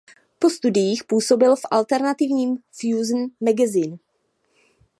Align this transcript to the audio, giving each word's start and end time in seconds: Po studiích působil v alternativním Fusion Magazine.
Po 0.39 0.49
studiích 0.49 1.03
působil 1.03 1.55
v 1.55 1.61
alternativním 1.71 2.57
Fusion 2.71 3.27
Magazine. 3.41 3.97